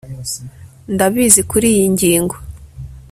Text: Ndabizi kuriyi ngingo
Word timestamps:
Ndabizi 0.93 1.41
kuriyi 1.49 1.85
ngingo 1.93 2.35